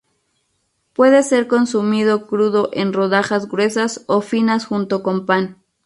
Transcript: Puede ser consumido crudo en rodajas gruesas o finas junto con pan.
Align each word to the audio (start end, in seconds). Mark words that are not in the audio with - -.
Puede 0.93 1.21
ser 1.21 1.47
consumido 1.47 2.25
crudo 2.25 2.71
en 2.73 2.91
rodajas 2.91 3.47
gruesas 3.47 4.03
o 4.07 4.21
finas 4.21 4.65
junto 4.65 5.03
con 5.03 5.27
pan. 5.27 5.57